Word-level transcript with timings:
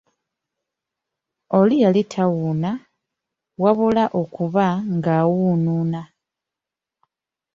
Oli 1.59 1.75
yali 1.83 2.01
tawuuna, 2.13 2.71
wabula 3.63 4.03
okuba 4.21 4.65
ng’awunnuuna. 4.95 6.01